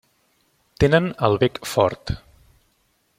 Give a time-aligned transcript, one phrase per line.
[0.83, 2.17] Tenen el bec fort.